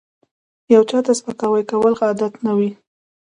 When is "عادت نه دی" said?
2.09-2.69